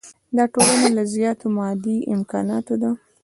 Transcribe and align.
دا 0.37 0.43
ټولنه 0.53 0.87
له 0.97 1.03
زیاتو 1.15 1.45
مادي 1.57 1.97
امکاناتو 2.15 2.73
ده. 2.81 2.91